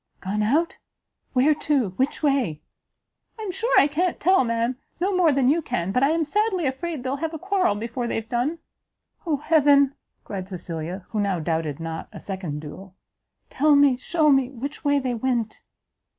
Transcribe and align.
"Gone 0.19 0.41
out? 0.41 0.79
where 1.33 1.53
to? 1.53 1.89
which 1.89 2.23
way?" 2.23 2.59
"I 3.37 3.43
am 3.43 3.51
sure 3.51 3.71
I 3.79 3.85
can't 3.85 4.19
tell, 4.19 4.43
ma'am, 4.43 4.77
no 4.99 5.15
more 5.15 5.31
than 5.31 5.47
you 5.47 5.61
can; 5.61 5.91
but 5.91 6.01
I 6.01 6.09
am 6.09 6.23
sadly 6.23 6.65
afraid 6.65 7.03
they'll 7.03 7.17
have 7.17 7.35
a 7.35 7.37
quarrel 7.37 7.75
before 7.75 8.07
they've 8.07 8.27
done." 8.27 8.57
"Oh 9.27 9.37
heaven!" 9.37 9.93
cried 10.23 10.47
Cecilia, 10.47 11.05
who 11.09 11.19
now 11.19 11.39
doubted 11.39 11.79
not 11.79 12.09
a 12.11 12.19
second 12.19 12.61
duel, 12.61 12.95
"tell 13.51 13.75
me, 13.75 13.95
shew 13.95 14.31
me, 14.31 14.49
which 14.49 14.83
way 14.83 14.97
they 14.97 15.13
went?" 15.13 15.61